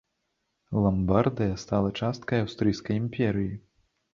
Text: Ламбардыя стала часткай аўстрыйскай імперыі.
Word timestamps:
Ламбардыя 0.85 1.59
стала 1.65 1.89
часткай 1.99 2.43
аўстрыйскай 2.47 2.95
імперыі. 3.03 3.53